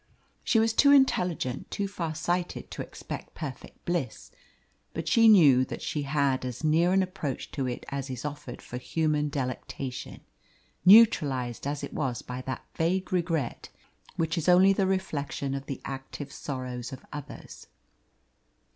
[0.43, 4.31] She was too intelligent, too far sighted to expect perfect bliss,
[4.95, 8.63] but she knew that she had as near an approach to it as is offered
[8.63, 10.21] for human delectation,
[10.85, 13.69] neutralised as it was by that vague regret
[14.15, 17.67] which is only the reflection of the active sorrows of others.